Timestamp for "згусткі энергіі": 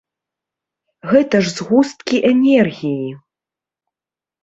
1.59-3.09